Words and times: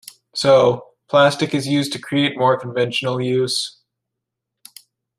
So, 0.33 0.93
plastic 1.07 1.53
is 1.53 1.67
used 1.67 1.93
to 1.93 1.99
create 1.99 2.35
more 2.35 2.59
conventional 2.59 3.21
use. 3.21 3.81